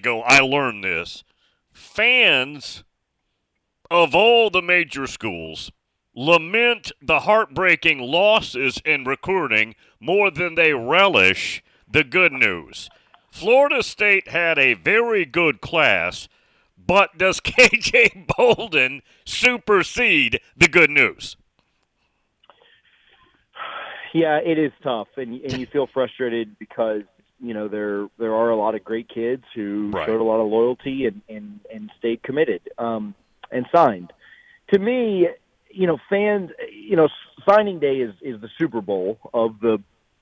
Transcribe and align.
ago, 0.00 0.22
I 0.22 0.38
learned 0.40 0.84
this. 0.84 1.24
Fans 1.72 2.84
of 3.90 4.14
all 4.14 4.48
the 4.48 4.62
major 4.62 5.08
schools 5.08 5.72
lament 6.14 6.92
the 7.02 7.20
heartbreaking 7.20 7.98
losses 7.98 8.80
in 8.84 9.04
recruiting 9.04 9.74
more 9.98 10.30
than 10.30 10.54
they 10.54 10.72
relish 10.72 11.64
the 11.90 12.04
good 12.04 12.32
news. 12.32 12.88
Florida 13.30 13.82
State 13.82 14.28
had 14.28 14.56
a 14.58 14.74
very 14.74 15.24
good 15.24 15.60
class, 15.60 16.28
but 16.76 17.18
does 17.18 17.40
KJ 17.44 18.26
Bolden 18.36 19.02
supersede 19.24 20.40
the 20.56 20.68
good 20.68 20.90
news? 20.90 21.36
Yeah, 24.14 24.38
it 24.38 24.58
is 24.58 24.72
tough, 24.82 25.08
and 25.16 25.40
and 25.42 25.58
you 25.58 25.66
feel 25.66 25.88
frustrated 25.92 26.56
because 26.58 27.02
you 27.40 27.54
know 27.54 27.68
there 27.68 28.06
there 28.18 28.34
are 28.34 28.50
a 28.50 28.56
lot 28.56 28.74
of 28.74 28.84
great 28.84 29.08
kids 29.08 29.44
who 29.54 29.90
Right. 29.92 30.06
showed 30.06 30.20
a 30.20 30.24
lot 30.24 30.40
of 30.40 30.48
loyalty 30.48 31.06
and 31.06 31.22
and 31.28 31.60
and 31.72 31.90
stayed 31.98 32.22
committed 32.22 32.62
um, 32.78 33.14
and 33.50 33.66
signed. 33.74 34.12
To 34.72 34.78
me, 34.78 35.28
you 35.70 35.86
know, 35.86 35.98
fans, 36.10 36.50
you 36.72 36.96
know, 36.96 37.08
signing 37.48 37.78
day 37.78 37.96
is 37.96 38.14
is 38.20 38.40
the 38.40 38.48
Super 38.58 38.80
Bowl 38.80 39.18
of 39.32 39.60
the 39.60 39.78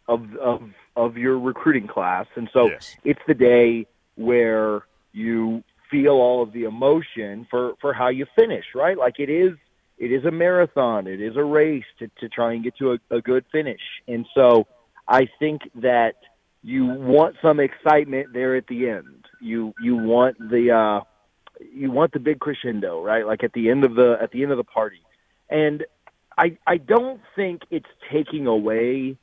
of 0.09 0.37
of 0.37 0.63
of 0.95 1.17
your 1.17 1.39
recruiting 1.39 1.89
class, 1.89 2.27
and 2.37 2.49
so 2.53 2.69
Yes. 2.69 2.97
it's 3.05 3.21
the 3.27 3.35
day 3.35 3.87
where 4.17 4.83
you 5.13 5.63
feel 5.91 6.13
all 6.13 6.43
of 6.43 6.53
the 6.53 6.65
emotion 6.65 7.47
for 7.51 7.75
for 7.81 7.93
how 7.93 8.09
you 8.09 8.27
finish, 8.37 8.65
right? 8.75 8.99
Like 8.99 9.19
it 9.19 9.31
is 9.31 9.53
it 9.99 10.13
is 10.13 10.25
a 10.25 10.31
marathon, 10.31 11.07
it 11.07 11.21
is 11.21 11.37
a 11.37 11.45
race 11.45 11.85
to 11.99 12.09
to 12.21 12.29
try 12.29 12.53
and 12.53 12.63
get 12.63 12.77
to 12.77 12.93
a, 12.93 12.99
a 13.17 13.21
good 13.21 13.45
finish, 13.51 13.81
and 14.07 14.27
so 14.35 14.67
I 15.09 15.29
think 15.39 15.63
that 15.77 16.15
you 16.67 16.85
want 16.85 17.37
some 17.41 17.61
excitement 17.61 18.33
there 18.33 18.57
at 18.57 18.67
the 18.67 18.89
end. 18.89 19.25
You 19.41 19.73
you 19.81 19.95
want 19.95 20.37
the 20.39 20.73
uh, 20.73 21.05
you 21.73 21.93
want 21.93 22.13
the 22.13 22.19
big 22.19 22.41
crescendo, 22.41 23.01
right? 23.01 23.25
Like 23.25 23.45
at 23.45 23.53
the 23.53 23.71
end 23.71 23.85
of 23.85 23.95
the 23.95 24.19
at 24.21 24.33
the 24.33 24.43
end 24.43 24.51
of 24.51 24.59
the 24.59 24.65
party, 24.65 25.01
and 25.49 25.85
I 26.37 26.59
I 26.67 26.79
don't 26.79 27.21
think 27.37 27.63
it's 27.71 27.87
taking 28.11 28.49
away 28.49 29.17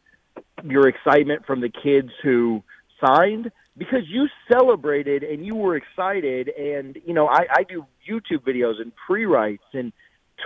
your 0.63 0.87
excitement 0.87 1.45
from 1.45 1.59
the 1.59 1.67
kids 1.67 2.11
who 2.23 2.63
signed 3.05 3.51
because 3.77 4.07
you 4.07 4.29
celebrated 4.49 5.23
and 5.23 5.45
you 5.45 5.55
were 5.55 5.75
excited 5.75 6.47
and 6.47 6.97
you 7.05 7.13
know 7.13 7.27
I, 7.27 7.45
I 7.57 7.63
do 7.63 7.85
YouTube 8.09 8.45
videos 8.47 8.79
and 8.79 8.93
pre-writes 9.05 9.65
and 9.73 9.91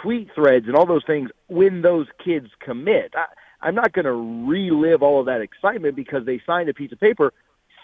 tweet 0.02 0.30
threads 0.34 0.66
and 0.66 0.76
all 0.76 0.88
those 0.88 1.06
things 1.06 1.30
when 1.46 1.84
those 1.84 2.08
kids 2.26 2.48
commit. 2.60 3.14
I, 3.16 3.26
I'm 3.62 3.76
not 3.76 3.94
going 3.94 4.06
to 4.06 4.14
relive 4.48 5.02
all 5.02 5.20
of 5.20 5.26
that 5.28 5.42
excitement 5.42 5.96
because 5.96 6.26
they 6.26 6.42
signed 6.46 6.70
a 6.70 6.74
piece 6.74 6.92
of 6.92 7.00
paper. 7.00 7.34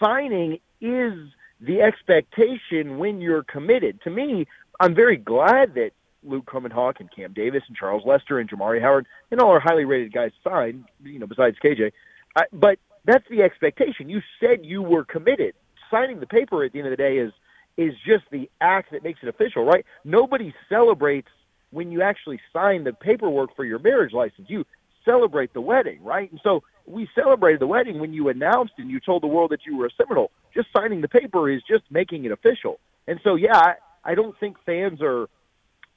Signing 0.02 0.58
is 0.80 1.14
the 1.60 1.82
expectation 1.82 2.98
when 2.98 3.20
you're 3.20 3.42
committed. 3.42 4.00
To 4.02 4.10
me, 4.10 4.46
I'm 4.80 4.94
very 4.94 5.16
glad 5.16 5.74
that 5.74 5.90
Luke 6.22 6.48
Hawk 6.50 7.00
and 7.00 7.10
Cam 7.10 7.32
Davis 7.32 7.62
and 7.68 7.76
Charles 7.76 8.04
Lester 8.04 8.38
and 8.38 8.48
Jamari 8.48 8.80
Howard 8.80 9.06
and 9.30 9.40
all 9.40 9.50
our 9.50 9.60
highly 9.60 9.84
rated 9.84 10.12
guys 10.12 10.32
signed, 10.42 10.84
you 11.02 11.18
know, 11.18 11.26
besides 11.26 11.56
KJ. 11.62 11.92
I, 12.36 12.44
but 12.52 12.78
that's 13.04 13.28
the 13.28 13.42
expectation. 13.42 14.08
You 14.08 14.22
said 14.40 14.64
you 14.64 14.82
were 14.82 15.04
committed. 15.04 15.54
Signing 15.90 16.20
the 16.20 16.26
paper 16.26 16.64
at 16.64 16.72
the 16.72 16.78
end 16.78 16.88
of 16.88 16.92
the 16.92 16.96
day 16.96 17.18
is 17.18 17.32
is 17.76 17.94
just 18.06 18.24
the 18.30 18.48
act 18.60 18.92
that 18.92 19.02
makes 19.02 19.18
it 19.22 19.28
official, 19.28 19.64
right? 19.64 19.84
Nobody 20.04 20.54
celebrates 20.68 21.28
when 21.70 21.90
you 21.90 22.02
actually 22.02 22.40
sign 22.52 22.84
the 22.84 22.92
paperwork 22.92 23.54
for 23.56 23.64
your 23.64 23.80
marriage 23.80 24.12
license. 24.12 24.48
You 24.48 24.64
celebrate 25.04 25.52
the 25.52 25.60
wedding, 25.60 26.02
right? 26.02 26.30
And 26.30 26.40
so 26.42 26.62
we 26.86 27.08
celebrated 27.14 27.60
the 27.60 27.66
wedding 27.66 28.00
when 28.00 28.12
you 28.12 28.28
announced 28.28 28.74
and 28.78 28.90
you 28.90 29.00
told 29.00 29.22
the 29.22 29.26
world 29.26 29.50
that 29.50 29.66
you 29.66 29.76
were 29.76 29.86
a 29.86 29.90
Seminole. 29.96 30.30
Just 30.54 30.68
signing 30.76 31.00
the 31.00 31.08
paper 31.08 31.50
is 31.50 31.62
just 31.68 31.84
making 31.90 32.24
it 32.24 32.32
official. 32.32 32.78
And 33.06 33.20
so, 33.22 33.34
yeah, 33.34 33.56
I, 33.56 33.74
I 34.04 34.14
don't 34.14 34.38
think 34.38 34.56
fans 34.64 35.00
are 35.02 35.28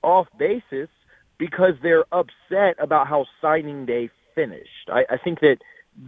off 0.03 0.27
basis 0.37 0.89
because 1.37 1.73
they're 1.81 2.05
upset 2.11 2.75
about 2.79 3.07
how 3.07 3.25
signing 3.41 3.85
day 3.85 4.09
finished. 4.35 4.89
I, 4.89 5.05
I 5.09 5.17
think 5.17 5.39
that 5.41 5.57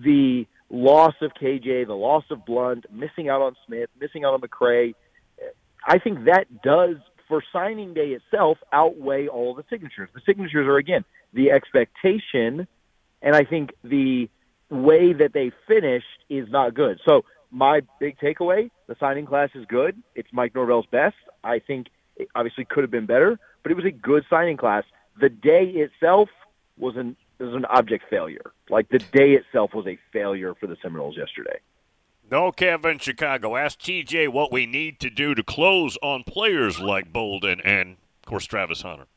the 0.04 0.46
loss 0.70 1.16
of 1.22 1.32
KJ, 1.34 1.88
the 1.88 1.96
loss 1.96 2.24
of 2.30 2.46
Blunt, 2.46 2.86
missing 2.92 3.30
out 3.30 3.42
on 3.42 3.56
Smith, 3.66 3.90
missing 4.00 4.24
out 4.24 4.34
on 4.34 4.42
McCray, 4.42 4.94
I 5.86 6.00
think 6.00 6.26
that 6.26 6.62
does 6.62 6.98
for 7.28 7.44
signing 7.54 7.94
day 7.94 8.10
itself 8.10 8.58
outweigh 8.74 9.28
all 9.28 9.54
the 9.54 9.64
signatures. 9.70 10.10
The 10.14 10.22
signatures 10.26 10.68
are 10.68 10.78
again 10.78 11.06
the 11.34 11.52
expectation, 11.52 12.68
and 13.22 13.36
I 13.36 13.44
think 13.44 13.72
the 13.84 14.30
way 14.70 15.14
that 15.14 15.34
they 15.34 15.52
finished 15.68 16.06
is 16.30 16.50
not 16.50 16.74
good. 16.74 17.00
So 17.08 17.24
my 17.52 17.82
big 18.00 18.18
takeaway: 18.20 18.70
the 18.88 18.96
signing 19.00 19.26
class 19.26 19.50
is 19.56 19.66
good. 19.66 20.02
It's 20.16 20.30
Mike 20.32 20.56
Norvell's 20.56 20.88
best. 20.92 21.16
I 21.44 21.60
think 21.60 21.88
it 22.16 22.30
obviously 22.36 22.66
could 22.66 22.84
have 22.84 22.92
been 22.92 23.06
better, 23.06 23.40
but 23.64 23.72
it 23.72 23.76
was 23.76 23.86
a 23.86 23.92
good 23.92 24.24
signing 24.30 24.58
class. 24.58 24.84
The 25.20 25.30
day 25.30 25.66
itself 25.66 26.30
was 26.78 26.96
an 26.96 27.16
was 27.40 27.54
an 27.54 27.66
object 27.66 28.06
failure. 28.10 28.52
Like 28.70 28.90
the 28.90 29.00
day 29.00 29.32
itself 29.34 29.74
was 29.74 29.88
a 29.88 29.98
failure 30.12 30.54
for 30.56 30.68
the 30.68 30.76
Seminoles 30.82 31.18
yesterday. 31.18 31.60
No, 32.30 32.52
Kevin, 32.52 33.00
Chicago. 33.00 33.56
Ask 33.56 33.80
TJ 33.80 34.30
what 34.30 34.52
we 34.52 34.68
need 34.68 35.00
to 35.00 35.10
do 35.10 35.34
to 35.34 35.42
close 35.42 35.98
on 36.04 36.24
players 36.24 36.80
like 36.80 37.12
Bolden 37.12 37.60
and, 37.62 37.98
of 38.24 38.26
course, 38.28 38.46
Travis 38.46 38.84
Hunter. 38.84 39.08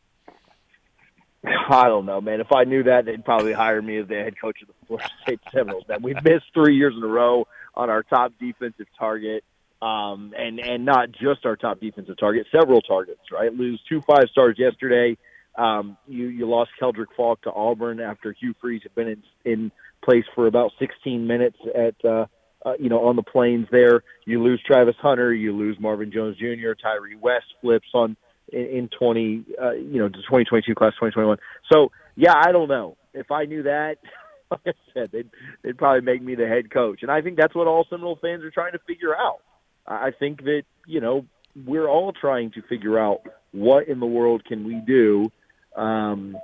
I 1.71 1.89
don't 1.89 2.07
know, 2.07 2.21
man. 2.21 2.41
If 2.41 2.53
I 2.53 2.65
knew 2.65 2.85
that, 2.85 3.05
they'd 3.05 3.25
probably 3.25 3.53
hire 3.53 3.83
me 3.83 3.99
as 3.99 4.09
the 4.09 4.15
head 4.15 4.35
coach 4.41 4.63
of 4.63 4.69
the 4.69 4.75
Florida 4.87 5.09
State 5.23 5.41
Seminoles. 5.53 5.85
Man, 5.89 6.03
we've 6.03 6.23
missed 6.23 6.47
three 6.55 6.77
years 6.77 6.95
in 6.97 7.03
a 7.03 7.07
row 7.07 7.47
on 7.75 7.91
our 7.91 8.03
top 8.03 8.33
defensive 8.39 8.87
target, 8.99 9.45
um, 9.81 10.33
and 10.39 10.61
and 10.61 10.85
not 10.85 11.11
just 11.11 11.45
our 11.45 11.57
top 11.57 11.81
defensive 11.81 12.17
target, 12.19 12.47
several 12.53 12.81
targets. 12.81 13.21
Right, 13.33 13.53
lose 13.53 13.81
two 13.89 14.01
five 14.03 14.25
stars 14.31 14.57
yesterday. 14.59 15.17
Um, 15.57 15.97
you 16.07 16.27
you 16.29 16.49
lost 16.49 16.71
Keldrick 16.81 17.09
Faulk 17.17 17.43
to 17.43 17.53
Auburn 17.53 18.01
after 18.01 18.33
Hugh 18.33 18.55
Freeze 18.61 18.83
had 18.85 18.95
been 18.95 19.09
in, 19.09 19.23
in 19.45 19.73
place 20.05 20.25
for 20.35 20.47
about 20.47 20.73
16 20.79 21.27
minutes 21.27 21.59
at 21.75 21.95
uh, 22.05 22.27
uh, 22.65 22.75
you 22.79 22.89
know 22.89 23.07
on 23.07 23.17
the 23.17 23.23
plains 23.23 23.67
there. 23.73 24.05
You 24.25 24.43
lose 24.43 24.63
Travis 24.65 24.97
Hunter, 25.01 25.35
you 25.35 25.57
lose 25.57 25.77
Marvin 25.81 26.13
Jones 26.13 26.37
Jr. 26.39 26.73
Tyree 26.81 27.17
West 27.17 27.47
flips 27.61 27.89
on 27.95 28.17
in, 28.53 28.67
in 28.67 28.89
20 28.89 29.45
uh, 29.61 29.71
you 29.73 29.99
know 29.99 30.09
the 30.09 30.23
2022 30.29 30.75
class 30.75 30.93
2021. 30.95 31.39
So 31.73 31.91
yeah, 32.17 32.35
I 32.37 32.53
don't 32.53 32.69
know 32.69 32.97
if 33.15 33.31
I 33.31 33.45
knew 33.45 33.65
that. 33.65 33.99
Like 34.53 34.77
I 34.77 34.93
said, 34.93 35.11
they'd 35.13 35.31
they'd 35.63 35.79
probably 35.79 36.03
make 36.03 36.23
me 36.23 36.35
the 36.35 36.47
head 36.47 36.71
coach, 36.71 36.99
and 37.01 37.11
I 37.11 37.23
think 37.23 37.39
that's 37.39 37.55
what 37.55 37.67
all 37.67 37.87
Seminole 37.89 38.19
fans 38.21 38.45
are 38.45 38.51
trying 38.51 38.73
to 38.73 38.79
figure 38.81 39.17
out. 39.17 39.39
I 39.87 40.11
think 40.11 40.45
that 40.45 40.65
you 40.87 41.01
know 41.01 41.25
we're 41.67 41.89
all 41.89 42.13
trying 42.13 42.51
to 42.51 42.63
figure 42.69 42.99
out 42.99 43.23
what 43.53 43.89
in 43.89 43.99
the 43.99 44.05
world 44.05 44.45
can 44.45 44.65
we 44.65 44.75
do 44.75 45.33
um, 45.75 46.37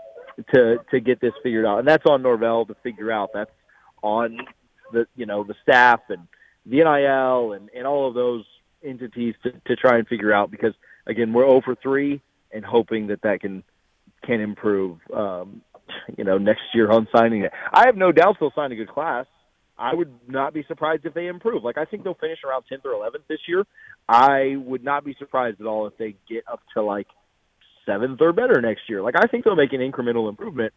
to 0.55 0.79
to 0.91 1.01
get 1.01 1.21
this 1.21 1.33
figured 1.43 1.67
out, 1.67 1.81
and 1.81 1.87
that's 1.87 2.07
on 2.07 2.23
Norvell 2.23 2.65
to 2.65 2.77
figure 2.83 3.13
out. 3.13 3.31
That's 3.35 3.51
on 4.03 4.39
the 4.93 5.07
you 5.15 5.27
know 5.27 5.45
the 5.45 5.55
staff 5.63 6.01
and 6.09 6.27
the 6.65 6.79
NIL 6.79 7.53
and 7.53 7.69
and 7.77 7.87
all 7.87 8.09
of 8.09 8.15
those 8.15 8.45
entities 8.83 9.35
to 9.43 9.53
to 9.67 9.77
try 9.77 9.99
and 9.99 10.07
figure 10.07 10.33
out 10.33 10.51
because 10.51 10.75
again 11.09 11.33
we're 11.33 11.47
over 11.47 11.75
three 11.83 12.21
and 12.53 12.65
hoping 12.65 13.09
that 13.09 13.23
that 13.23 13.41
can 13.41 13.63
can 14.25 14.41
improve. 14.41 14.99
Um, 15.15 15.63
you 16.17 16.25
know, 16.25 16.39
next 16.39 16.63
year 16.75 16.91
on 16.91 17.09
signing 17.15 17.43
it, 17.43 17.53
I 17.73 17.87
have 17.87 17.97
no 17.97 18.13
doubt 18.13 18.37
they'll 18.39 18.53
sign 18.55 18.73
a 18.73 18.77
good 18.77 18.89
class. 18.89 19.27
I 19.79 19.95
would 19.95 20.13
not 20.27 20.53
be 20.53 20.65
surprised 20.67 21.07
if 21.07 21.15
they 21.15 21.29
improve. 21.29 21.63
Like 21.63 21.79
I 21.79 21.85
think 21.85 22.03
they'll 22.03 22.15
finish 22.15 22.41
around 22.45 22.65
10th 22.71 22.85
or 22.85 22.93
11th 22.93 23.27
this 23.29 23.39
year. 23.47 23.65
I 24.09 24.57
would 24.57 24.83
not 24.83 25.05
be 25.05 25.15
surprised 25.19 25.61
at 25.61 25.67
all 25.67 25.87
if 25.87 25.97
they 25.97 26.17
get 26.29 26.45
up 26.51 26.61
to 26.75 26.83
like 26.83 27.07
seventh 27.87 28.21
or 28.21 28.33
better 28.33 28.61
next 28.61 28.83
year. 28.89 29.03
Like 29.03 29.15
I 29.17 29.27
think 29.27 29.45
they'll 29.45 29.57
make 29.57 29.73
an 29.73 29.81
incremental 29.81 30.29
improvement. 30.29 30.73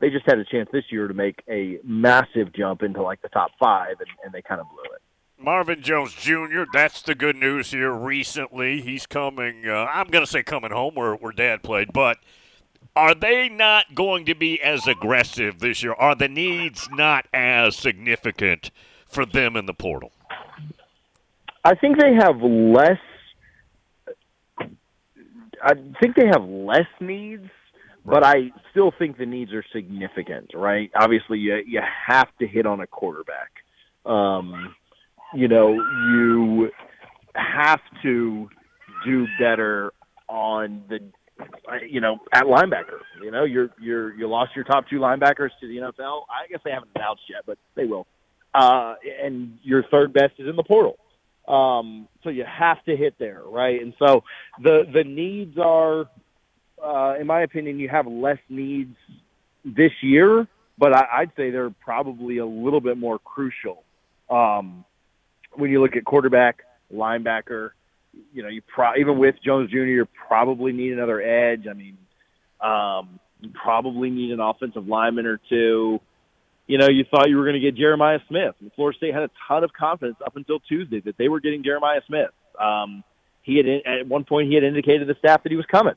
They 0.00 0.10
just 0.10 0.26
had 0.26 0.38
a 0.38 0.44
chance 0.44 0.68
this 0.72 0.84
year 0.90 1.06
to 1.08 1.14
make 1.14 1.42
a 1.48 1.78
massive 1.84 2.52
jump 2.54 2.82
into 2.82 3.02
like 3.02 3.22
the 3.22 3.28
top 3.28 3.50
five, 3.60 3.96
and, 4.00 4.08
and 4.24 4.32
they 4.32 4.42
kind 4.42 4.60
of 4.60 4.66
blew 4.68 4.94
it. 4.94 5.02
Marvin 5.40 5.80
Jones 5.80 6.12
Jr., 6.14 6.64
that's 6.72 7.00
the 7.02 7.14
good 7.14 7.36
news 7.36 7.70
here 7.70 7.92
recently. 7.92 8.80
He's 8.82 9.06
coming, 9.06 9.66
uh, 9.66 9.86
I'm 9.92 10.08
going 10.08 10.24
to 10.24 10.30
say 10.30 10.42
coming 10.42 10.70
home 10.70 10.94
where, 10.94 11.14
where 11.14 11.32
dad 11.32 11.62
played, 11.62 11.92
but 11.92 12.18
are 12.94 13.14
they 13.14 13.48
not 13.48 13.94
going 13.94 14.26
to 14.26 14.34
be 14.34 14.60
as 14.60 14.86
aggressive 14.86 15.60
this 15.60 15.82
year? 15.82 15.94
Are 15.94 16.14
the 16.14 16.28
needs 16.28 16.88
not 16.90 17.26
as 17.32 17.76
significant 17.76 18.70
for 19.08 19.24
them 19.24 19.56
in 19.56 19.66
the 19.66 19.74
portal? 19.74 20.12
I 21.64 21.74
think 21.74 21.98
they 21.98 22.14
have 22.14 22.40
less. 22.42 22.98
I 25.62 25.74
think 26.00 26.16
they 26.16 26.26
have 26.26 26.42
less 26.42 26.86
needs, 27.00 27.48
but 28.04 28.24
I 28.24 28.50
still 28.70 28.92
think 28.98 29.18
the 29.18 29.26
needs 29.26 29.52
are 29.52 29.64
significant. 29.72 30.52
Right? 30.54 30.90
Obviously, 30.94 31.38
you 31.38 31.62
you 31.66 31.80
have 32.06 32.28
to 32.40 32.46
hit 32.46 32.66
on 32.66 32.80
a 32.80 32.86
quarterback. 32.86 33.50
Um, 34.06 34.74
you 35.34 35.48
know, 35.48 35.72
you 35.72 36.70
have 37.34 37.80
to 38.02 38.48
do 39.04 39.26
better 39.38 39.92
on 40.28 40.84
the 40.88 41.00
you 41.88 42.00
know, 42.00 42.18
at 42.32 42.44
linebacker. 42.44 42.98
You 43.22 43.30
know, 43.30 43.44
you're 43.44 43.70
you're 43.80 44.14
you 44.14 44.28
lost 44.28 44.54
your 44.54 44.64
top 44.64 44.88
two 44.88 44.98
linebackers 44.98 45.50
to 45.60 45.68
the 45.68 45.76
NFL. 45.76 46.22
I 46.28 46.48
guess 46.50 46.60
they 46.64 46.70
haven't 46.70 46.90
announced 46.94 47.22
yet, 47.28 47.42
but 47.46 47.58
they 47.74 47.84
will. 47.84 48.06
Uh, 48.54 48.94
and 49.22 49.58
your 49.62 49.84
third 49.90 50.12
best 50.12 50.34
is 50.38 50.48
in 50.48 50.56
the 50.56 50.64
portal. 50.64 50.98
Um, 51.48 52.08
so 52.22 52.30
you 52.30 52.44
have 52.44 52.82
to 52.84 52.96
hit 52.96 53.14
there, 53.18 53.42
right? 53.44 53.80
And 53.80 53.94
so 53.98 54.24
the 54.62 54.82
the 54.92 55.04
needs 55.04 55.56
are, 55.58 56.06
uh, 56.82 57.18
in 57.18 57.26
my 57.26 57.42
opinion, 57.42 57.78
you 57.78 57.88
have 57.88 58.06
less 58.06 58.38
needs 58.48 58.96
this 59.64 59.92
year, 60.02 60.46
but 60.78 60.94
I, 60.94 61.20
I'd 61.20 61.32
say 61.36 61.50
they're 61.50 61.70
probably 61.70 62.38
a 62.38 62.46
little 62.46 62.80
bit 62.80 62.98
more 62.98 63.18
crucial. 63.18 63.82
Um, 64.28 64.84
when 65.52 65.70
you 65.70 65.80
look 65.82 65.96
at 65.96 66.04
quarterback, 66.04 66.62
linebacker, 66.92 67.70
you 68.32 68.42
know, 68.42 68.48
you 68.48 68.62
pro- 68.62 68.96
even 68.96 69.18
with 69.18 69.36
Jones 69.44 69.70
Jr., 69.70 69.78
you 69.78 70.08
probably 70.28 70.72
need 70.72 70.92
another 70.92 71.20
edge. 71.20 71.66
I 71.68 71.74
mean, 71.74 71.96
um, 72.60 73.20
you 73.40 73.50
probably 73.50 74.10
need 74.10 74.32
an 74.32 74.40
offensive 74.40 74.86
lineman 74.86 75.26
or 75.26 75.40
two. 75.48 76.00
You 76.66 76.78
know, 76.78 76.88
you 76.88 77.04
thought 77.10 77.28
you 77.28 77.36
were 77.36 77.44
going 77.44 77.54
to 77.54 77.60
get 77.60 77.74
Jeremiah 77.74 78.20
Smith. 78.28 78.54
And 78.60 78.70
Florida 78.74 78.96
State 78.96 79.14
had 79.14 79.24
a 79.24 79.30
ton 79.48 79.64
of 79.64 79.72
confidence 79.72 80.18
up 80.24 80.36
until 80.36 80.60
Tuesday 80.60 81.00
that 81.00 81.16
they 81.16 81.28
were 81.28 81.40
getting 81.40 81.64
Jeremiah 81.64 82.00
Smith. 82.06 82.30
Um, 82.60 83.02
he 83.42 83.56
had 83.56 83.66
at 83.66 84.06
one 84.06 84.24
point 84.24 84.48
he 84.48 84.54
had 84.54 84.64
indicated 84.64 85.00
to 85.00 85.06
the 85.06 85.18
staff 85.18 85.42
that 85.42 85.50
he 85.50 85.56
was 85.56 85.66
coming, 85.66 85.94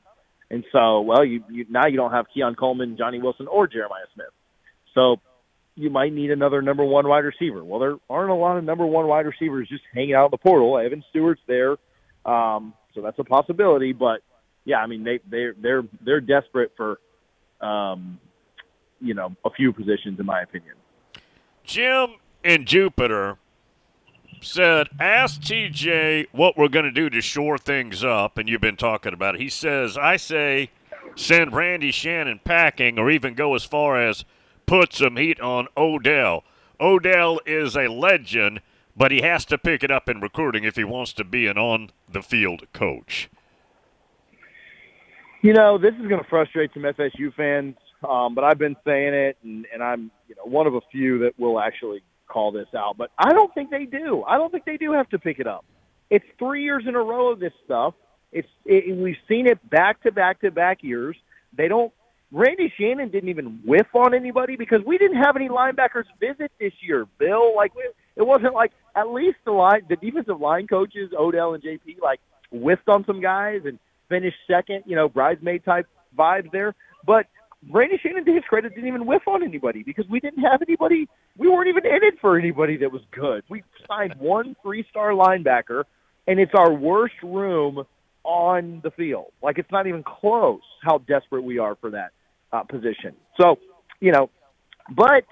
and 0.50 0.64
so 0.72 1.02
well, 1.02 1.24
you, 1.24 1.44
you 1.50 1.66
now 1.68 1.86
you 1.86 1.96
don't 1.96 2.10
have 2.10 2.26
Keon 2.32 2.54
Coleman, 2.54 2.96
Johnny 2.96 3.20
Wilson, 3.20 3.46
or 3.46 3.66
Jeremiah 3.66 4.06
Smith. 4.14 4.32
So 4.94 5.20
you 5.76 5.90
might 5.90 6.12
need 6.12 6.30
another 6.30 6.62
number 6.62 6.84
one 6.84 7.08
wide 7.08 7.24
receiver. 7.24 7.64
Well, 7.64 7.80
there 7.80 7.96
aren't 8.08 8.30
a 8.30 8.34
lot 8.34 8.56
of 8.56 8.64
number 8.64 8.86
one 8.86 9.06
wide 9.06 9.26
receivers 9.26 9.68
just 9.68 9.82
hanging 9.92 10.14
out 10.14 10.26
in 10.26 10.30
the 10.30 10.38
portal. 10.38 10.78
Evan 10.78 11.02
Stewart's 11.10 11.42
there, 11.46 11.76
um, 12.24 12.74
so 12.94 13.02
that's 13.02 13.18
a 13.18 13.24
possibility. 13.24 13.92
But 13.92 14.20
yeah, 14.64 14.78
I 14.78 14.86
mean 14.86 15.04
they 15.04 15.18
they 15.28 15.48
they're 15.60 15.84
they're 16.00 16.20
desperate 16.20 16.72
for 16.76 17.00
um, 17.60 18.20
you 19.00 19.14
know 19.14 19.34
a 19.44 19.50
few 19.50 19.72
positions 19.72 20.18
in 20.20 20.26
my 20.26 20.42
opinion. 20.42 20.74
Jim 21.64 22.16
in 22.44 22.66
Jupiter 22.66 23.38
said, 24.40 24.88
"Ask 25.00 25.40
TJ 25.40 26.28
what 26.30 26.56
we're 26.56 26.68
going 26.68 26.84
to 26.84 26.92
do 26.92 27.10
to 27.10 27.20
shore 27.20 27.58
things 27.58 28.04
up," 28.04 28.38
and 28.38 28.48
you've 28.48 28.60
been 28.60 28.76
talking 28.76 29.12
about 29.12 29.34
it. 29.34 29.40
He 29.40 29.48
says, 29.48 29.98
"I 29.98 30.16
say." 30.16 30.70
Send 31.16 31.52
Randy 31.52 31.92
Shannon 31.92 32.40
packing, 32.42 32.98
or 32.98 33.08
even 33.08 33.34
go 33.34 33.54
as 33.54 33.62
far 33.62 34.02
as 34.02 34.24
put 34.66 34.92
some 34.92 35.16
heat 35.16 35.40
on 35.40 35.68
Odell. 35.76 36.44
Odell 36.80 37.40
is 37.46 37.76
a 37.76 37.88
legend, 37.88 38.60
but 38.96 39.10
he 39.10 39.22
has 39.22 39.44
to 39.46 39.58
pick 39.58 39.82
it 39.82 39.90
up 39.90 40.08
in 40.08 40.20
recruiting 40.20 40.64
if 40.64 40.76
he 40.76 40.84
wants 40.84 41.12
to 41.14 41.24
be 41.24 41.46
an 41.46 41.58
on 41.58 41.90
the 42.10 42.22
field 42.22 42.64
coach. 42.72 43.28
You 45.42 45.52
know, 45.52 45.76
this 45.76 45.92
is 45.94 46.08
going 46.08 46.22
to 46.22 46.28
frustrate 46.28 46.70
some 46.72 46.84
FSU 46.84 47.34
fans, 47.34 47.76
um, 48.08 48.34
but 48.34 48.44
I've 48.44 48.58
been 48.58 48.76
saying 48.84 49.12
it, 49.12 49.36
and, 49.42 49.66
and 49.72 49.82
I'm 49.82 50.10
you 50.26 50.34
know 50.36 50.44
one 50.44 50.66
of 50.66 50.74
a 50.74 50.80
few 50.90 51.18
that 51.20 51.38
will 51.38 51.60
actually 51.60 52.02
call 52.26 52.50
this 52.50 52.68
out. 52.74 52.96
But 52.96 53.10
I 53.18 53.32
don't 53.32 53.52
think 53.52 53.70
they 53.70 53.84
do. 53.84 54.24
I 54.26 54.38
don't 54.38 54.50
think 54.50 54.64
they 54.64 54.78
do 54.78 54.92
have 54.92 55.08
to 55.10 55.18
pick 55.18 55.38
it 55.38 55.46
up. 55.46 55.64
It's 56.10 56.24
three 56.38 56.64
years 56.64 56.84
in 56.86 56.94
a 56.94 57.02
row 57.02 57.30
of 57.30 57.40
this 57.40 57.52
stuff. 57.64 57.94
It's 58.32 58.48
it, 58.64 58.96
we've 58.96 59.16
seen 59.28 59.46
it 59.46 59.58
back 59.68 60.02
to 60.04 60.12
back 60.12 60.40
to 60.40 60.50
back 60.50 60.82
years. 60.82 61.16
They 61.56 61.68
don't 61.68 61.92
Randy 62.32 62.72
Shannon 62.78 63.10
didn't 63.10 63.28
even 63.28 63.60
whiff 63.64 63.86
on 63.94 64.14
anybody 64.14 64.56
because 64.56 64.80
we 64.84 64.98
didn't 64.98 65.22
have 65.22 65.36
any 65.36 65.48
linebackers 65.48 66.04
visit 66.18 66.50
this 66.58 66.72
year. 66.80 67.06
Bill, 67.18 67.54
like 67.54 67.72
it 68.16 68.26
wasn't 68.26 68.54
like 68.54 68.72
at 68.96 69.08
least 69.08 69.38
the 69.44 69.52
line, 69.52 69.82
the 69.88 69.96
defensive 69.96 70.40
line 70.40 70.66
coaches, 70.66 71.10
Odell 71.16 71.54
and 71.54 71.62
JP, 71.62 72.00
like 72.02 72.20
whiffed 72.50 72.88
on 72.88 73.04
some 73.04 73.20
guys 73.20 73.62
and 73.64 73.78
finished 74.08 74.36
second. 74.48 74.84
You 74.86 74.96
know, 74.96 75.08
bridesmaid 75.08 75.64
type 75.64 75.86
vibes 76.16 76.50
there. 76.50 76.74
But 77.06 77.26
Randy 77.70 77.98
Shannon, 78.02 78.24
to 78.24 78.32
his 78.32 78.44
credit, 78.44 78.74
didn't 78.74 78.88
even 78.88 79.06
whiff 79.06 79.26
on 79.26 79.42
anybody 79.42 79.82
because 79.82 80.06
we 80.08 80.20
didn't 80.20 80.42
have 80.42 80.60
anybody. 80.62 81.08
We 81.36 81.48
weren't 81.48 81.68
even 81.68 81.86
in 81.86 82.02
it 82.02 82.14
for 82.20 82.38
anybody 82.38 82.76
that 82.78 82.92
was 82.92 83.02
good. 83.10 83.44
We 83.48 83.62
signed 83.88 84.14
one 84.18 84.56
three-star 84.62 85.10
linebacker, 85.10 85.84
and 86.26 86.38
it's 86.38 86.52
our 86.54 86.72
worst 86.72 87.14
room 87.22 87.84
on 88.24 88.80
the 88.82 88.90
field. 88.90 89.32
Like 89.42 89.58
it's 89.58 89.70
not 89.70 89.86
even 89.86 90.02
close 90.02 90.62
how 90.82 90.98
desperate 90.98 91.42
we 91.42 91.58
are 91.58 91.76
for 91.76 91.90
that 91.90 92.12
uh, 92.52 92.62
position. 92.62 93.14
So, 93.40 93.58
you 94.00 94.12
know, 94.12 94.30
but 94.90 95.24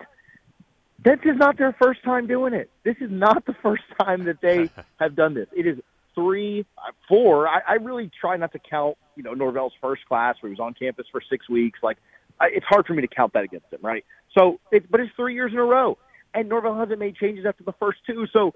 this 1.04 1.18
is 1.24 1.36
not 1.36 1.58
their 1.58 1.74
first 1.80 2.02
time 2.04 2.26
doing 2.26 2.54
it. 2.54 2.70
This 2.84 2.96
is 3.00 3.10
not 3.10 3.44
the 3.46 3.54
first 3.62 3.82
time 4.00 4.24
that 4.24 4.40
they 4.40 4.70
have 5.00 5.16
done 5.16 5.34
this. 5.34 5.48
It 5.54 5.66
is 5.66 5.78
three, 6.14 6.66
four. 7.08 7.48
I, 7.48 7.60
I 7.68 7.72
really 7.74 8.10
try 8.20 8.36
not 8.36 8.52
to 8.52 8.58
count, 8.58 8.96
you 9.16 9.22
know, 9.22 9.32
Norvell's 9.34 9.72
first 9.80 10.04
class 10.06 10.36
where 10.40 10.48
he 10.48 10.52
was 10.52 10.60
on 10.60 10.74
campus 10.74 11.06
for 11.10 11.20
six 11.28 11.48
weeks. 11.48 11.80
Like, 11.82 11.98
I, 12.40 12.48
it's 12.52 12.66
hard 12.66 12.86
for 12.86 12.94
me 12.94 13.02
to 13.02 13.08
count 13.08 13.32
that 13.32 13.44
against 13.44 13.72
him, 13.72 13.80
right? 13.82 14.04
So, 14.36 14.60
it, 14.70 14.90
but 14.90 15.00
it's 15.00 15.12
three 15.16 15.34
years 15.34 15.52
in 15.52 15.58
a 15.58 15.64
row, 15.64 15.98
and 16.34 16.48
Norvell 16.48 16.78
hasn't 16.78 16.98
made 16.98 17.16
changes 17.16 17.46
after 17.46 17.64
the 17.64 17.72
first 17.72 17.98
two. 18.06 18.26
So 18.32 18.52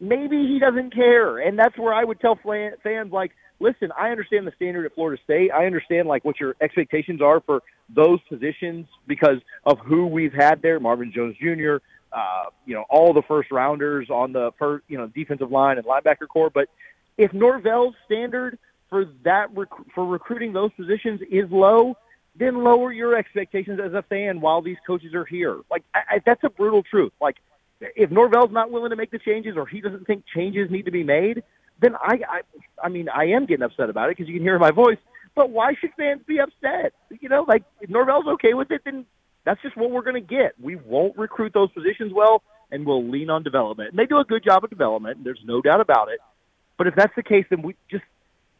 maybe 0.00 0.46
he 0.46 0.58
doesn't 0.58 0.94
care, 0.94 1.38
and 1.38 1.58
that's 1.58 1.76
where 1.78 1.94
I 1.94 2.04
would 2.04 2.20
tell 2.20 2.38
fans 2.42 3.12
like, 3.12 3.32
listen, 3.60 3.92
I 3.96 4.10
understand 4.10 4.46
the 4.46 4.52
standard 4.56 4.86
at 4.86 4.94
Florida 4.94 5.20
State. 5.22 5.50
I 5.52 5.66
understand 5.66 6.08
like 6.08 6.24
what 6.24 6.40
your 6.40 6.56
expectations 6.60 7.20
are 7.20 7.40
for 7.40 7.62
those 7.88 8.18
positions 8.28 8.86
because 9.06 9.38
of 9.64 9.78
who 9.80 10.06
we've 10.06 10.32
had 10.32 10.62
there, 10.62 10.80
Marvin 10.80 11.12
Jones 11.12 11.36
Jr., 11.40 11.76
uh, 12.12 12.46
you 12.66 12.74
know, 12.74 12.84
all 12.90 13.12
the 13.12 13.22
first 13.22 13.52
rounders 13.52 14.10
on 14.10 14.32
the 14.32 14.50
first, 14.58 14.84
you 14.88 14.98
know, 14.98 15.06
defensive 15.06 15.52
line 15.52 15.78
and 15.78 15.86
linebacker 15.86 16.26
core. 16.26 16.50
But 16.50 16.68
if 17.16 17.32
Norvell's 17.32 17.94
standard 18.04 18.58
for 18.88 19.04
that 19.24 19.54
rec- 19.56 19.68
for 19.94 20.04
recruiting 20.04 20.52
those 20.52 20.72
positions 20.72 21.20
is 21.30 21.48
low, 21.50 21.96
then 22.34 22.64
lower 22.64 22.92
your 22.92 23.16
expectations 23.16 23.78
as 23.80 23.92
a 23.92 24.02
fan 24.02 24.40
while 24.40 24.60
these 24.60 24.78
coaches 24.86 25.14
are 25.14 25.24
here. 25.24 25.60
Like 25.70 25.84
I, 25.94 25.98
I, 26.16 26.22
that's 26.24 26.42
a 26.42 26.50
brutal 26.50 26.82
truth. 26.82 27.12
Like 27.20 27.36
if 27.80 28.10
Norvell's 28.10 28.50
not 28.50 28.70
willing 28.70 28.90
to 28.90 28.96
make 28.96 29.10
the 29.10 29.18
changes 29.18 29.56
or 29.56 29.66
he 29.66 29.80
doesn't 29.80 30.06
think 30.06 30.24
changes 30.34 30.70
need 30.70 30.86
to 30.86 30.90
be 30.90 31.04
made, 31.04 31.42
then 31.80 31.96
I, 31.96 32.20
I, 32.28 32.40
I 32.82 32.88
mean, 32.88 33.08
I 33.08 33.26
am 33.26 33.46
getting 33.46 33.64
upset 33.64 33.90
about 33.90 34.10
it 34.10 34.16
because 34.16 34.28
you 34.28 34.34
can 34.34 34.42
hear 34.42 34.58
my 34.58 34.70
voice. 34.70 34.98
But 35.34 35.50
why 35.50 35.74
should 35.80 35.90
fans 35.96 36.22
be 36.26 36.38
upset? 36.40 36.92
You 37.20 37.28
know, 37.28 37.44
like 37.46 37.62
if 37.80 37.88
Norvell's 37.88 38.26
okay 38.26 38.54
with 38.54 38.70
it, 38.70 38.82
then 38.84 39.06
that's 39.44 39.62
just 39.62 39.76
what 39.76 39.90
we're 39.90 40.02
going 40.02 40.20
to 40.20 40.20
get. 40.20 40.54
We 40.60 40.76
won't 40.76 41.16
recruit 41.16 41.54
those 41.54 41.70
positions 41.72 42.12
well, 42.12 42.42
and 42.70 42.84
we'll 42.84 43.08
lean 43.08 43.30
on 43.30 43.42
development. 43.42 43.90
And 43.90 43.98
they 43.98 44.06
do 44.06 44.18
a 44.18 44.24
good 44.24 44.44
job 44.44 44.64
of 44.64 44.70
development. 44.70 45.24
There's 45.24 45.40
no 45.44 45.62
doubt 45.62 45.80
about 45.80 46.08
it. 46.08 46.20
But 46.76 46.88
if 46.88 46.94
that's 46.94 47.14
the 47.16 47.22
case, 47.22 47.46
then 47.48 47.62
we 47.62 47.76
just 47.90 48.04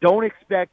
don't 0.01 0.23
expect 0.23 0.71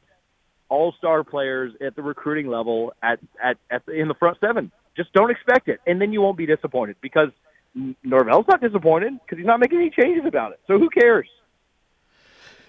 all-star 0.69 1.23
players 1.23 1.73
at 1.81 1.95
the 1.95 2.01
recruiting 2.01 2.47
level 2.47 2.93
at 3.01 3.19
at, 3.43 3.57
at 3.69 3.85
the, 3.85 3.93
in 3.93 4.07
the 4.07 4.13
front 4.13 4.37
seven. 4.39 4.71
Just 4.95 5.11
don't 5.13 5.31
expect 5.31 5.67
it, 5.67 5.79
and 5.85 6.01
then 6.01 6.13
you 6.13 6.21
won't 6.21 6.37
be 6.37 6.45
disappointed 6.45 6.95
because 7.01 7.29
Norvell's 8.03 8.45
not 8.47 8.61
disappointed 8.61 9.13
because 9.23 9.37
he's 9.37 9.47
not 9.47 9.59
making 9.59 9.79
any 9.79 9.89
changes 9.89 10.25
about 10.27 10.51
it. 10.51 10.59
So 10.67 10.77
who 10.77 10.89
cares? 10.89 11.27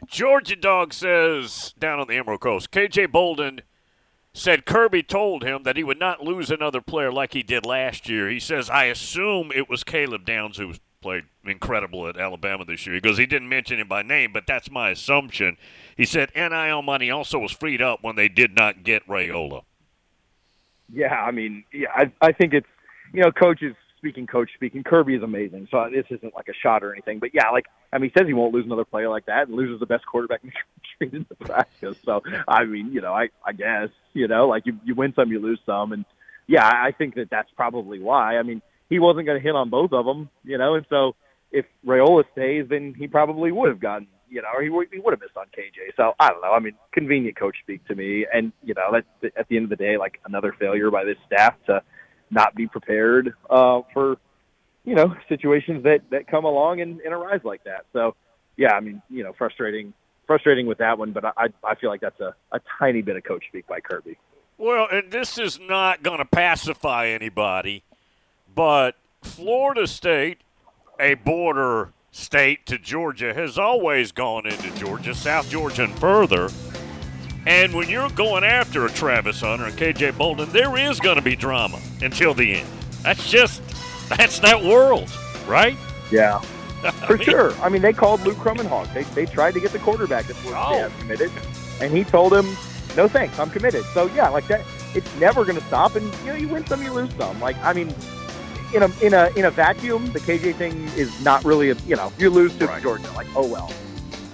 Georgia 0.06 0.56
Dog 0.56 0.92
says 0.92 1.74
down 1.78 2.00
on 2.00 2.08
the 2.08 2.16
Emerald 2.16 2.40
Coast, 2.40 2.70
KJ 2.70 3.12
Bolden 3.12 3.62
said 4.32 4.64
Kirby 4.64 5.02
told 5.02 5.42
him 5.42 5.64
that 5.64 5.76
he 5.76 5.84
would 5.84 5.98
not 5.98 6.22
lose 6.22 6.50
another 6.50 6.80
player 6.80 7.12
like 7.12 7.32
he 7.32 7.42
did 7.42 7.66
last 7.66 8.08
year. 8.08 8.28
He 8.28 8.40
says, 8.40 8.70
I 8.70 8.84
assume 8.84 9.50
it 9.52 9.68
was 9.68 9.84
Caleb 9.84 10.24
Downs 10.24 10.56
who 10.56 10.74
played 11.00 11.24
incredible 11.44 12.06
at 12.08 12.18
Alabama 12.18 12.64
this 12.64 12.86
year. 12.86 13.00
because 13.00 13.18
he 13.18 13.26
didn't 13.26 13.48
mention 13.48 13.80
him 13.80 13.88
by 13.88 14.02
name, 14.02 14.32
but 14.32 14.46
that's 14.46 14.70
my 14.70 14.90
assumption. 14.90 15.56
He 15.96 16.04
said 16.04 16.30
NIL 16.34 16.82
money 16.82 17.10
also 17.10 17.38
was 17.38 17.52
freed 17.52 17.82
up 17.82 18.00
when 18.02 18.16
they 18.16 18.28
did 18.28 18.54
not 18.54 18.84
get 18.84 19.06
Raiola. 19.06 19.62
Yeah, 20.92 21.14
I 21.14 21.30
mean, 21.30 21.64
yeah, 21.72 21.88
I, 21.94 22.12
I 22.20 22.32
think 22.32 22.52
it's, 22.52 22.66
you 23.12 23.20
know, 23.22 23.32
coaches 23.32 23.74
speaking 24.00 24.26
coach 24.26 24.50
speaking, 24.54 24.82
Kirby 24.82 25.14
is 25.14 25.22
amazing. 25.22 25.68
So 25.70 25.88
this 25.92 26.06
isn't 26.10 26.34
like 26.34 26.48
a 26.48 26.54
shot 26.62 26.82
or 26.82 26.92
anything. 26.92 27.18
But 27.18 27.30
yeah, 27.34 27.50
like 27.50 27.66
I 27.92 27.98
mean, 27.98 28.10
he 28.10 28.18
says 28.18 28.26
he 28.26 28.32
won't 28.34 28.54
lose 28.54 28.64
another 28.64 28.84
player 28.84 29.08
like 29.08 29.26
that, 29.26 29.48
and 29.48 29.56
loses 29.56 29.78
the 29.78 29.86
best 29.86 30.06
quarterback 30.06 30.40
in 30.44 30.50
the 30.50 31.06
country 31.06 31.18
in 31.18 31.26
Nebraska. 31.30 31.94
So 32.04 32.22
I 32.48 32.64
mean, 32.64 32.92
you 32.92 33.00
know, 33.00 33.12
I 33.12 33.28
I 33.44 33.52
guess 33.52 33.90
you 34.14 34.26
know, 34.26 34.48
like 34.48 34.66
you 34.66 34.78
you 34.84 34.94
win 34.94 35.12
some, 35.14 35.30
you 35.30 35.38
lose 35.38 35.60
some, 35.66 35.92
and 35.92 36.04
yeah, 36.46 36.66
I 36.66 36.92
think 36.92 37.14
that 37.14 37.30
that's 37.30 37.50
probably 37.56 38.00
why. 38.00 38.38
I 38.38 38.42
mean, 38.42 38.62
he 38.88 38.98
wasn't 38.98 39.26
going 39.26 39.38
to 39.38 39.42
hit 39.42 39.54
on 39.54 39.70
both 39.70 39.92
of 39.92 40.04
them, 40.04 40.30
you 40.44 40.58
know, 40.58 40.74
and 40.74 40.86
so 40.88 41.14
if 41.52 41.66
Raiola 41.86 42.24
stays, 42.32 42.66
then 42.68 42.94
he 42.96 43.06
probably 43.06 43.52
would 43.52 43.68
have 43.68 43.80
gotten 43.80 44.08
you 44.30 44.40
know, 44.40 44.48
or 44.54 44.62
he 44.62 44.70
would, 44.70 44.88
he 44.92 45.00
would 45.00 45.12
have 45.12 45.20
missed 45.20 45.36
on 45.36 45.46
KJ. 45.46 45.96
So 45.96 46.14
I 46.18 46.30
don't 46.30 46.40
know. 46.40 46.52
I 46.52 46.60
mean, 46.60 46.74
convenient 46.92 47.36
coach 47.36 47.56
speak 47.62 47.84
to 47.88 47.94
me, 47.94 48.26
and 48.32 48.52
you 48.62 48.74
know, 48.74 48.90
that's 48.92 49.34
at 49.36 49.48
the 49.48 49.56
end 49.56 49.64
of 49.64 49.70
the 49.70 49.76
day, 49.76 49.98
like 49.98 50.20
another 50.24 50.54
failure 50.58 50.90
by 50.90 51.04
this 51.04 51.16
staff 51.26 51.54
to 51.66 51.82
not 52.30 52.54
be 52.54 52.66
prepared 52.66 53.34
uh, 53.48 53.82
for 53.92 54.16
you 54.84 54.94
know 54.94 55.14
situations 55.28 55.84
that 55.84 56.02
that 56.10 56.26
come 56.26 56.44
along 56.44 56.80
and, 56.80 57.00
and 57.00 57.12
arise 57.12 57.40
like 57.44 57.64
that. 57.64 57.84
So 57.92 58.14
yeah, 58.56 58.72
I 58.72 58.80
mean 58.80 59.02
you 59.08 59.22
know 59.22 59.32
frustrating 59.32 59.92
frustrating 60.26 60.66
with 60.66 60.78
that 60.78 60.98
one, 60.98 61.12
but 61.12 61.24
I 61.24 61.48
I 61.64 61.74
feel 61.74 61.90
like 61.90 62.00
that's 62.00 62.20
a, 62.20 62.34
a 62.52 62.60
tiny 62.78 63.02
bit 63.02 63.16
of 63.16 63.24
coach 63.24 63.44
speak 63.48 63.66
by 63.66 63.80
Kirby. 63.80 64.16
Well, 64.58 64.88
and 64.92 65.10
this 65.10 65.38
is 65.38 65.58
not 65.58 66.02
going 66.02 66.18
to 66.18 66.26
pacify 66.26 67.08
anybody, 67.08 67.82
but 68.54 68.94
Florida 69.22 69.86
State, 69.86 70.42
a 70.98 71.14
border 71.14 71.92
state 72.10 72.66
to 72.66 72.78
Georgia, 72.78 73.32
has 73.32 73.56
always 73.56 74.12
gone 74.12 74.46
into 74.46 74.70
Georgia, 74.76 75.14
South 75.14 75.48
Georgia, 75.48 75.84
and 75.84 75.98
further 75.98 76.50
and 77.46 77.72
when 77.74 77.88
you're 77.88 78.10
going 78.10 78.44
after 78.44 78.86
a 78.86 78.90
Travis 78.90 79.40
Hunter 79.40 79.64
and 79.66 79.76
KJ 79.76 80.16
Bolden, 80.18 80.50
there 80.50 80.76
is 80.76 81.00
going 81.00 81.16
to 81.16 81.22
be 81.22 81.34
drama 81.36 81.80
until 82.02 82.34
the 82.34 82.56
end. 82.56 82.68
That's 83.02 83.28
just, 83.30 83.62
that's 84.08 84.38
that 84.40 84.62
world, 84.62 85.10
right? 85.46 85.76
Yeah. 86.10 86.40
For 87.06 87.18
sure. 87.18 87.52
I 87.60 87.68
mean, 87.68 87.82
they 87.82 87.92
called 87.92 88.22
Luke 88.22 88.36
Kromenhoek. 88.36 88.92
They, 88.94 89.02
they 89.04 89.26
tried 89.26 89.52
to 89.54 89.60
get 89.60 89.72
the 89.72 89.78
quarterback 89.80 90.26
that 90.26 90.36
was 90.44 90.54
Oh. 90.56 90.90
committed, 91.00 91.30
and 91.80 91.94
he 91.94 92.04
told 92.04 92.32
him, 92.32 92.46
"No 92.96 93.06
thanks, 93.06 93.38
I'm 93.38 93.50
committed." 93.50 93.84
So 93.92 94.06
yeah, 94.14 94.28
like 94.30 94.46
that, 94.48 94.64
it's 94.94 95.14
never 95.16 95.44
going 95.44 95.58
to 95.58 95.64
stop. 95.66 95.94
And 95.96 96.06
you 96.20 96.26
know, 96.28 96.34
you 96.36 96.48
win 96.48 96.66
some, 96.66 96.82
you 96.82 96.90
lose 96.90 97.14
some. 97.16 97.38
Like 97.38 97.56
I 97.62 97.74
mean, 97.74 97.94
in 98.74 98.82
a 98.82 98.88
in 99.02 99.12
a 99.12 99.28
in 99.36 99.44
a 99.44 99.50
vacuum, 99.50 100.10
the 100.12 100.20
KJ 100.20 100.54
thing 100.54 100.84
is 100.96 101.22
not 101.22 101.44
really 101.44 101.68
a 101.68 101.74
you 101.86 101.96
know 101.96 102.10
you 102.18 102.30
lose 102.30 102.56
to 102.56 102.66
Right. 102.66 102.82
Georgia. 102.82 103.10
Like 103.12 103.26
oh 103.36 103.46
well, 103.46 103.70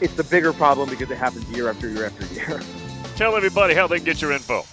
it's 0.00 0.14
the 0.14 0.22
bigger 0.24 0.52
problem 0.52 0.88
because 0.88 1.10
it 1.10 1.18
happens 1.18 1.44
year 1.50 1.68
after 1.68 1.88
year 1.90 2.06
after 2.06 2.26
year. 2.32 2.60
Tell 3.16 3.34
everybody 3.34 3.74
how 3.74 3.86
they 3.86 3.96
can 3.96 4.04
get 4.04 4.20
your 4.20 4.32
info. 4.32 4.64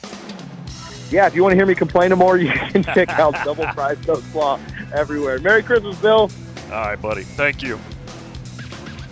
yeah, 1.10 1.28
if 1.28 1.34
you 1.34 1.42
want 1.44 1.54
to 1.54 1.56
hear 1.56 1.66
me 1.66 1.74
complain 1.76 2.12
more, 2.12 2.38
you 2.40 2.52
can 2.52 2.84
check 2.84 3.10
out 3.12 3.34
Double 3.46 3.66
Price 3.68 3.98
Coast 4.06 4.36
Law 4.36 4.60
everywhere. 4.94 5.40
Merry 5.40 5.64
Christmas, 5.64 5.98
Bill. 6.00 6.30
All 6.66 6.70
right, 6.70 7.02
buddy. 7.02 7.24
Thank 7.24 7.62
you. 7.64 7.80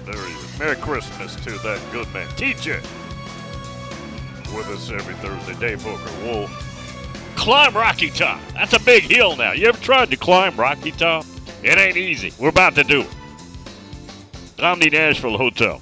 There 0.05 0.15
he 0.15 0.33
is. 0.33 0.59
Merry 0.59 0.75
Christmas 0.75 1.35
to 1.37 1.51
that 1.59 1.81
good 1.93 2.11
man, 2.13 2.27
TJ. 2.29 2.81
With 4.53 4.67
us 4.67 4.91
every 4.91 5.13
Thursday, 5.15 5.57
Dave 5.59 5.81
Hooker. 5.81 6.25
We'll 6.25 6.49
climb 7.37 7.73
Rocky 7.73 8.09
Top. 8.09 8.41
That's 8.53 8.73
a 8.73 8.79
big 8.81 9.03
hill 9.03 9.37
now. 9.37 9.53
You 9.53 9.69
ever 9.69 9.77
tried 9.77 10.11
to 10.11 10.17
climb 10.17 10.57
Rocky 10.57 10.91
Top? 10.91 11.25
It 11.63 11.77
ain't 11.77 11.95
easy. 11.95 12.33
We're 12.37 12.49
about 12.49 12.75
to 12.75 12.83
do 12.83 13.01
it. 13.03 14.61
Omni 14.61 14.89
Nashville 14.89 15.37
Hotel. 15.37 15.79